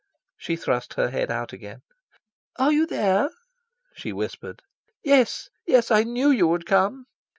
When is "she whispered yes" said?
3.93-5.51